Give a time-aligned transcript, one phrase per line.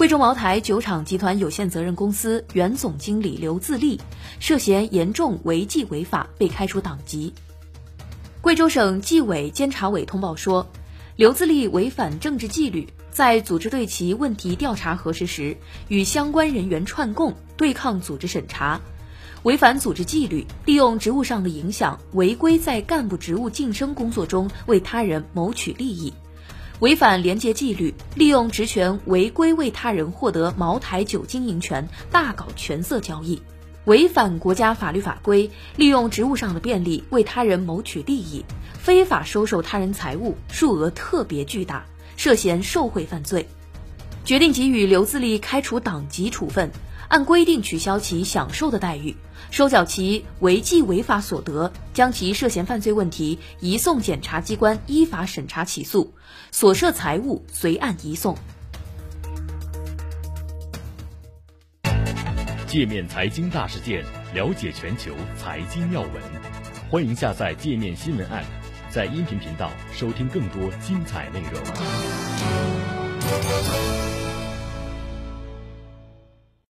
[0.00, 4.00] 贵州茅台酒厂集团有限责任公司原总经理刘自立
[4.38, 7.34] 涉嫌严重违纪违法，被开除党籍。
[8.40, 10.66] 贵州省纪委监察委通报说，
[11.16, 15.54] 刘自立违反政治纪律，在组织对其问题调查核实时，
[15.88, 18.80] 与相关人员串供，对抗组织审查，
[19.42, 26.10] 违反组织纪律，利用职务上的影响，违规在干部职务晋升工作中为他人谋取利益。
[26.80, 33.38] 违反廉洁纪律，利用职权违规为他人获得茅台酒经营权，大搞权色交易；
[33.84, 41.84] 违反国家法律法规，利用职务上的便利为他人谋取利益，非法收受他人财物，数额特别巨大，
[42.16, 43.46] 涉嫌受贿犯罪，
[44.24, 46.70] 决定给予刘自立开除党籍处分。
[47.10, 49.16] 按规定取消其享受的待遇，
[49.50, 56.14] 收缴其违纪违法所得，将其涉嫌犯罪问题移送检察机关依法审查起诉，
[56.52, 58.38] 所涉财物随案移送。
[62.68, 66.12] 界面财经大事件，了解全球财经要闻，
[66.88, 68.44] 欢迎下载界面新闻 App，
[68.88, 71.60] 在音频频道收听更多精彩内容。